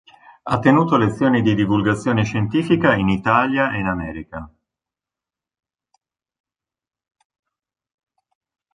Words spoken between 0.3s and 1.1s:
Ha tenuto